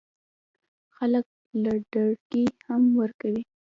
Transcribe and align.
خلکو 0.95 1.35
له 1.63 1.73
دړکې 1.93 2.43
هم 2.67 2.83
ورکوي 2.99 3.43